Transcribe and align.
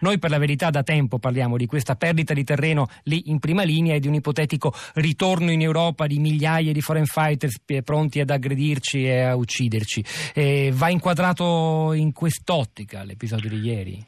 Noi 0.00 0.18
per 0.18 0.30
la 0.30 0.38
verità 0.38 0.70
da 0.70 0.82
tempo 0.82 1.18
parliamo 1.18 1.56
di 1.56 1.66
questa 1.66 1.94
perdita 1.96 2.34
di 2.34 2.44
terreno 2.44 2.88
lì 3.04 3.30
in 3.30 3.38
prima 3.38 3.62
linea 3.62 3.94
e 3.94 4.00
di 4.00 4.08
un 4.08 4.14
ipotetico 4.14 4.72
ritorno 4.94 5.50
in 5.50 5.62
Europa 5.62 6.06
di 6.06 6.18
migliaia 6.18 6.72
di 6.72 6.80
foreign 6.80 7.04
fighters 7.04 7.60
pronti 7.84 8.20
ad 8.20 8.30
aggredirci 8.30 9.04
e 9.04 9.20
a 9.22 9.36
ucciderci. 9.36 10.04
Eh, 10.34 10.70
va 10.72 10.88
inquadrato 10.88 11.92
in 11.94 12.12
quest'ottica 12.12 13.04
l'episodio 13.04 13.48
di 13.48 13.60
ieri? 13.60 14.06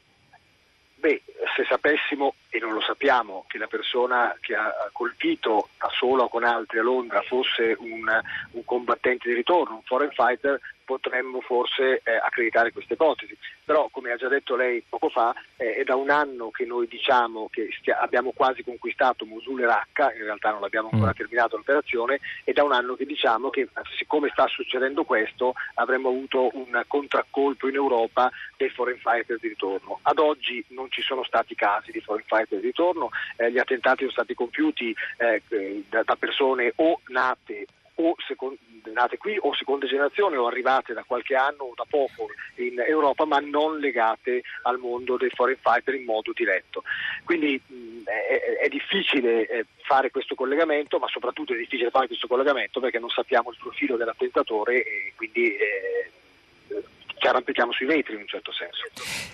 Beh, 0.95 1.21
se 1.55 1.65
sapessimo, 1.67 2.35
e 2.49 2.59
non 2.59 2.73
lo 2.73 2.81
sappiamo, 2.81 3.45
che 3.47 3.57
la 3.57 3.67
persona 3.67 4.35
che 4.39 4.55
ha 4.55 4.73
colpito 4.91 5.69
da 5.77 5.89
sola 5.91 6.23
o 6.23 6.29
con 6.29 6.43
altri 6.43 6.79
a 6.79 6.83
Londra 6.83 7.21
fosse 7.21 7.75
un, 7.79 8.05
un 8.51 8.65
combattente 8.65 9.29
di 9.29 9.35
ritorno, 9.35 9.75
un 9.75 9.83
foreign 9.83 10.11
fighter, 10.11 10.59
potremmo 10.89 11.39
forse 11.41 12.01
eh, 12.03 12.15
accreditare 12.15 12.71
questa 12.71 12.93
ipotesi. 12.93 13.37
Però, 13.63 13.89
come 13.91 14.11
ha 14.11 14.15
già 14.15 14.27
detto 14.27 14.55
lei 14.55 14.83
poco 14.89 15.09
fa, 15.09 15.35
eh, 15.55 15.75
è 15.75 15.83
da 15.83 15.93
un 15.95 16.09
anno 16.09 16.49
che 16.49 16.65
noi 16.65 16.87
diciamo 16.87 17.47
che 17.51 17.69
stia, 17.77 17.99
abbiamo 17.99 18.31
quasi 18.31 18.63
conquistato 18.63 19.23
Mosul 19.25 19.61
e 19.61 19.67
Raqqa, 19.67 20.13
in 20.13 20.23
realtà 20.23 20.49
non 20.49 20.61
l'abbiamo 20.61 20.89
ancora 20.91 21.11
mm. 21.11 21.15
terminato 21.15 21.57
l'operazione, 21.57 22.19
è 22.43 22.53
da 22.53 22.63
un 22.63 22.71
anno 22.71 22.95
che 22.95 23.05
diciamo 23.05 23.51
che 23.51 23.67
siccome 23.99 24.29
sta 24.29 24.47
succedendo 24.47 25.03
questo 25.03 25.53
avremmo 25.75 26.09
avuto 26.09 26.49
un 26.53 26.83
contraccolpo 26.87 27.67
in 27.67 27.75
Europa 27.75 28.31
dei 28.57 28.69
foreign 28.69 28.97
fighter 28.97 29.37
di 29.37 29.49
ritorno. 29.49 29.99
Ad 30.01 30.17
oggi 30.17 30.65
non 30.69 30.89
ci 30.89 31.03
sono 31.03 31.23
stati 31.23 31.53
casi 31.53 31.91
di 31.91 32.01
foreign 32.01 32.25
fighter 32.25 32.59
di 32.59 32.65
ritorno, 32.65 33.11
eh, 33.37 33.51
gli 33.51 33.59
attentati 33.59 33.99
sono 33.99 34.11
stati 34.11 34.33
compiuti 34.33 34.95
eh, 35.17 35.83
da, 35.87 36.01
da 36.01 36.15
persone 36.15 36.73
o 36.77 36.99
nate 37.09 37.67
o 38.01 38.15
secondo, 38.25 38.57
nate 38.93 39.17
qui 39.17 39.37
o 39.39 39.53
seconda 39.53 39.85
generazione 39.87 40.37
o 40.37 40.47
arrivate 40.47 40.93
da 40.93 41.03
qualche 41.03 41.35
anno 41.35 41.63
o 41.63 41.73
da 41.75 41.85
poco 41.87 42.27
in 42.55 42.79
Europa 42.79 43.25
ma 43.25 43.39
non 43.39 43.79
legate 43.79 44.41
al 44.63 44.77
mondo 44.77 45.17
dei 45.17 45.29
foreign 45.29 45.57
fighter 45.61 45.95
in 45.95 46.05
modo 46.05 46.31
diretto. 46.33 46.83
Quindi 47.23 47.59
mh, 47.65 48.03
è, 48.05 48.57
è, 48.61 48.67
difficile 48.67 49.47
eh, 49.47 49.65
fare 49.83 50.11
questo 50.11 50.35
collegamento 50.35 50.99
ma 50.99 51.07
soprattutto 51.07 51.53
è 51.53 51.57
difficile 51.57 51.89
fare 51.89 52.07
questo 52.07 52.27
collegamento 52.27 52.79
perché 52.79 52.99
non 52.99 53.09
sappiamo 53.09 53.51
il 53.51 53.57
profilo 53.59 53.97
dell'attentatore 53.97 54.83
e 54.83 55.13
quindi 55.15 55.55
eh, 55.55 56.11
arrampichiamo 57.29 57.71
sui 57.71 57.85
vetri 57.85 58.15
in 58.15 58.21
un 58.21 58.27
certo 58.27 58.51
senso. 58.51 58.83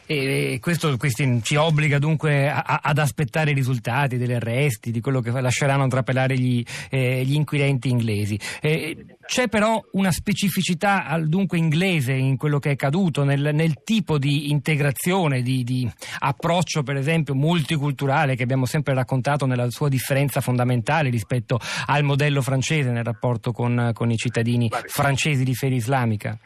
E 0.05 0.59
questo, 0.61 0.95
questo 0.97 1.23
ci 1.41 1.55
obbliga 1.55 1.97
dunque 1.97 2.49
a, 2.49 2.79
ad 2.83 2.97
aspettare 2.97 3.51
i 3.51 3.53
risultati 3.53 4.17
degli 4.17 4.33
arresti, 4.33 4.91
di 4.91 5.01
quello 5.01 5.21
che 5.21 5.31
lasceranno 5.31 5.88
trapelare 5.88 6.38
gli, 6.38 6.63
eh, 6.89 7.23
gli 7.23 7.33
inquirenti 7.33 7.89
inglesi. 7.89 8.39
Eh, 8.61 9.05
c'è 9.25 9.47
però 9.47 9.83
una 9.93 10.11
specificità 10.11 11.05
al 11.05 11.27
dunque 11.27 11.57
inglese 11.57 12.13
in 12.13 12.38
quello 12.38 12.59
che 12.59 12.71
è 12.71 12.75
caduto, 12.75 13.23
nel, 13.23 13.51
nel 13.53 13.81
tipo 13.83 14.17
di 14.17 14.51
integrazione, 14.51 15.41
di, 15.41 15.63
di, 15.63 15.89
approccio 16.19 16.83
per 16.83 16.95
esempio 16.97 17.33
multiculturale 17.33 18.35
che 18.35 18.43
abbiamo 18.43 18.66
sempre 18.66 18.93
raccontato 18.93 19.45
nella 19.45 19.69
sua 19.69 19.89
differenza 19.89 20.41
fondamentale 20.41 21.09
rispetto 21.09 21.59
al 21.88 22.03
modello 22.03 22.41
francese 22.41 22.91
nel 22.91 23.03
rapporto 23.03 23.51
con, 23.51 23.91
con 23.93 24.11
i 24.11 24.17
cittadini 24.17 24.69
francesi 24.88 25.43
di 25.43 25.53
fede 25.55 25.75
islamica 25.75 26.38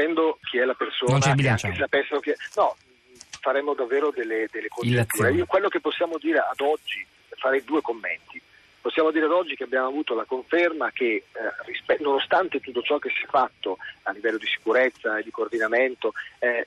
sapendo 0.00 0.38
chi 0.42 0.58
è 0.58 0.64
la 0.64 0.74
persona, 0.74 1.12
non 1.12 1.20
c'è 1.20 1.30
anche 1.30 1.74
sapessero 1.76 2.20
chi 2.20 2.30
è, 2.30 2.36
no, 2.56 2.76
faremo 3.40 3.74
davvero 3.74 4.10
delle, 4.10 4.48
delle 4.50 4.68
congetture. 4.68 5.32
Io 5.32 5.46
quello 5.46 5.68
che 5.68 5.80
possiamo 5.80 6.16
dire 6.18 6.38
ad 6.38 6.60
oggi, 6.60 7.04
farei 7.36 7.62
due 7.64 7.82
commenti. 7.82 8.40
Possiamo 8.80 9.10
dire 9.10 9.26
ad 9.26 9.32
oggi 9.32 9.56
che 9.56 9.64
abbiamo 9.64 9.88
avuto 9.88 10.14
la 10.14 10.24
conferma 10.24 10.90
che, 10.90 11.24
eh, 11.32 11.98
nonostante 11.98 12.60
tutto 12.60 12.80
ciò 12.80 12.98
che 12.98 13.10
si 13.10 13.24
è 13.24 13.26
fatto 13.26 13.76
a 14.04 14.12
livello 14.12 14.38
di 14.38 14.46
sicurezza 14.46 15.18
e 15.18 15.22
di 15.22 15.30
coordinamento, 15.30 16.14
eh, 16.38 16.66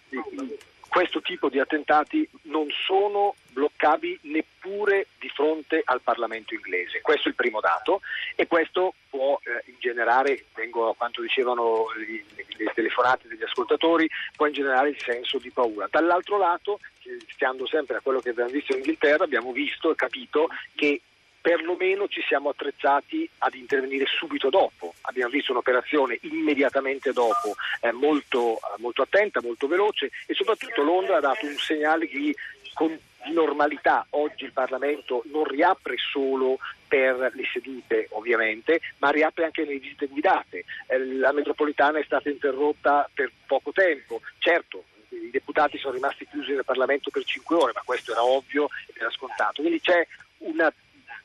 questo 0.87 1.21
tipo 1.21 1.49
di 1.49 1.59
attentati 1.59 2.27
non 2.43 2.67
sono 2.85 3.33
bloccabili 3.49 4.19
neppure 4.23 5.07
di 5.17 5.27
fronte 5.29 5.81
al 5.83 6.01
Parlamento 6.01 6.53
inglese. 6.53 7.01
Questo 7.01 7.29
è 7.29 7.31
il 7.31 7.35
primo 7.35 7.59
dato 7.59 8.01
e 8.35 8.45
questo 8.45 8.92
può 9.83 9.91
ingenerare, 9.91 10.45
vengo 10.55 10.89
a 10.89 10.95
quanto 10.95 11.21
dicevano 11.21 11.85
le 12.57 12.71
telefonate 12.73 13.27
degli 13.27 13.43
ascoltatori, 13.43 14.09
può 14.35 14.47
ingenerare 14.47 14.89
il 14.89 14.99
senso 14.99 15.37
di 15.37 15.51
paura. 15.51 15.87
Dall'altro 15.91 16.37
lato, 16.37 16.79
stando 17.27 17.67
sempre 17.67 17.97
a 17.97 17.99
quello 17.99 18.21
che 18.21 18.29
abbiamo 18.29 18.49
visto 18.49 18.71
in 18.71 18.79
Inghilterra, 18.79 19.25
abbiamo 19.25 19.51
visto 19.51 19.91
e 19.91 19.95
capito 19.95 20.47
che 20.73 21.01
perlomeno 21.43 22.07
ci 22.07 22.23
siamo 22.25 22.49
attrezzati 22.49 23.29
ad 23.39 23.53
intervenire 23.53 24.05
subito 24.05 24.49
dopo. 24.49 24.93
Abbiamo 25.01 25.29
visto 25.29 25.51
un'operazione 25.51 26.17
immediatamente 26.21 27.11
dopo, 27.11 27.55
eh, 27.81 27.91
molto, 27.91 28.59
molto, 28.77 29.01
attenta, 29.01 29.41
molto 29.41 29.67
veloce 29.67 30.09
e 30.25 30.33
soprattutto 30.33 30.81
Londra 30.83 31.17
ha 31.17 31.19
dato 31.19 31.45
un 31.45 31.57
segnale 31.57 32.07
di, 32.07 32.33
di 33.23 33.33
normalità. 33.33 34.05
Oggi 34.11 34.45
il 34.45 34.53
Parlamento 34.53 35.23
non 35.33 35.43
riapre 35.43 35.97
solo 35.97 36.59
per 36.87 37.31
le 37.33 37.43
sedute 37.51 38.07
ovviamente, 38.11 38.79
ma 38.99 39.09
riapre 39.09 39.43
anche 39.43 39.65
le 39.65 39.79
visite 39.79 40.07
guidate. 40.07 40.63
Eh, 40.87 41.05
la 41.17 41.33
metropolitana 41.33 41.99
è 41.99 42.03
stata 42.05 42.29
interrotta 42.29 43.09
per 43.13 43.29
poco 43.45 43.73
tempo. 43.73 44.21
Certo, 44.37 44.85
i 45.09 45.29
deputati 45.29 45.77
sono 45.77 45.93
rimasti 45.93 46.25
chiusi 46.25 46.53
nel 46.53 46.63
Parlamento 46.63 47.09
per 47.09 47.25
cinque 47.25 47.57
ore, 47.57 47.73
ma 47.75 47.81
questo 47.83 48.13
era 48.13 48.23
ovvio 48.23 48.69
ed 48.87 48.95
era 48.95 49.09
scontato. 49.09 49.61
Quindi 49.61 49.81
c'è 49.81 50.07
una 50.37 50.73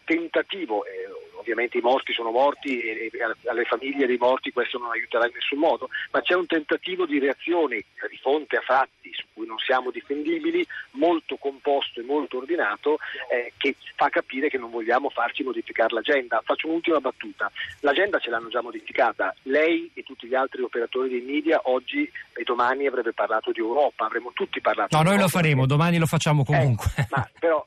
tentativo, 0.09 0.87
eh, 0.87 1.07
ovviamente 1.37 1.77
i 1.77 1.83
morti 1.83 2.15
sono 2.15 2.31
morti 2.31 2.81
e, 2.81 3.11
e, 3.13 3.49
alle 3.49 3.65
famiglie 3.65 4.07
dei 4.07 4.17
morti 4.17 4.53
questo 4.53 4.79
non 4.79 4.91
aiuterà 4.91 5.27
in 5.27 5.33
nessun 5.35 5.59
modo, 5.59 5.91
ma 6.11 6.23
c'è 6.23 6.35
un 6.35 6.47
tentativo 6.47 7.05
di 7.05 7.19
reazione 7.19 7.77
di 8.09 8.17
fronte 8.23 8.57
a 8.57 8.63
fatti 8.63 9.13
su 9.13 9.27
cui 9.35 9.47
non 9.47 9.59
siamo 9.59 9.91
difendibili, 9.91 10.67
molto 10.93 11.37
composto 11.37 12.01
e 12.01 12.05
molto 12.05 12.39
ordinato, 12.39 12.97
eh, 13.31 13.53
che 13.59 13.77
fa 13.97 14.09
capire 14.09 14.49
che 14.49 14.57
non 14.57 14.71
vogliamo 14.71 15.11
farci 15.11 15.43
modificare 15.43 15.93
l'agenda. 15.93 16.41
Faccio 16.43 16.69
un'ultima 16.69 17.01
battuta, 17.01 17.53
l'agenda 17.81 18.19
ce 18.19 18.31
l'hanno 18.31 18.49
già 18.49 18.63
modificata, 18.63 19.35
lei 19.43 19.91
e 19.93 20.03
tutti 20.05 20.27
gli 20.27 20.35
altri 20.35 20.63
operatori 20.63 21.11
dei 21.11 21.21
media 21.21 21.61
oggi 21.65 22.11
e 22.33 22.43
domani 22.45 22.87
avrebbe 22.87 23.13
parlato 23.13 23.53
di 23.53 23.61
Europa, 23.61 24.07
avremmo 24.07 24.33
tutti 24.33 24.63
parlato 24.63 24.97
no, 24.97 25.03
di 25.03 25.09
Europa. 25.09 25.11
No, 25.11 25.17
noi 25.17 25.23
lo 25.23 25.29
faremo, 25.29 25.67
domani 25.67 25.99
lo 25.99 26.07
facciamo 26.07 26.45
comunque. 26.45 26.87
Eh, 26.97 27.07
ma 27.11 27.29
però 27.39 27.65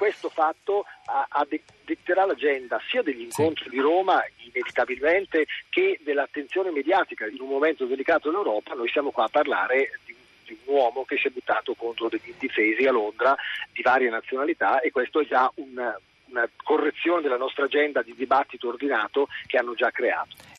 questo 0.00 0.30
fatto 0.30 0.86
a, 1.04 1.26
a 1.28 1.46
detterà 1.84 2.24
l'agenda 2.24 2.80
sia 2.88 3.02
degli 3.02 3.20
incontri 3.20 3.64
sì. 3.64 3.68
di 3.68 3.80
Roma 3.80 4.24
inevitabilmente 4.38 5.44
che 5.68 6.00
dell'attenzione 6.02 6.70
mediatica 6.70 7.26
in 7.26 7.38
un 7.38 7.48
momento 7.48 7.84
delicato 7.84 8.30
in 8.30 8.36
Europa. 8.36 8.72
Noi 8.72 8.88
siamo 8.88 9.10
qua 9.10 9.24
a 9.24 9.28
parlare 9.28 9.90
di 10.06 10.16
di 10.42 10.58
un 10.64 10.74
uomo 10.74 11.04
che 11.04 11.16
si 11.16 11.28
è 11.28 11.30
buttato 11.30 11.74
contro 11.74 12.08
degli 12.08 12.28
indifesi 12.28 12.84
a 12.84 12.90
Londra 12.90 13.36
di 13.72 13.82
varie 13.82 14.10
nazionalità 14.10 14.80
e 14.80 14.90
questo 14.90 15.20
è 15.20 15.26
già 15.26 15.48
un, 15.56 15.94
una 16.24 16.48
correzione 16.56 17.22
della 17.22 17.36
nostra 17.36 17.66
agenda 17.66 18.02
di 18.02 18.14
dibattito 18.16 18.66
ordinato 18.66 19.28
che 19.46 19.58
hanno 19.58 19.74
già 19.74 19.92
creato. 19.92 20.34